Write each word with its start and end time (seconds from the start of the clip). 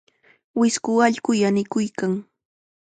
Wisku 0.59 0.91
allqu 1.05 1.31
kanikuykan. 1.41 2.13